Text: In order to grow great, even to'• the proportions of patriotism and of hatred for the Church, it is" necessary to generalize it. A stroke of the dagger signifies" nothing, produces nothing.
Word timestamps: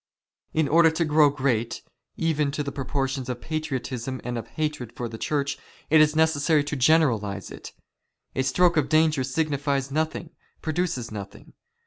In 0.55 0.67
order 0.67 0.89
to 0.89 1.05
grow 1.05 1.29
great, 1.29 1.83
even 2.17 2.49
to'• 2.53 2.61
the 2.65 2.71
proportions 2.71 3.29
of 3.29 3.39
patriotism 3.39 4.19
and 4.23 4.35
of 4.35 4.47
hatred 4.57 4.93
for 4.97 5.07
the 5.07 5.19
Church, 5.19 5.59
it 5.91 6.01
is" 6.01 6.15
necessary 6.15 6.63
to 6.63 6.75
generalize 6.75 7.51
it. 7.51 7.71
A 8.35 8.41
stroke 8.41 8.77
of 8.77 8.89
the 8.89 8.97
dagger 9.03 9.23
signifies" 9.23 9.91
nothing, 9.91 10.31
produces 10.59 11.11
nothing. 11.11 11.53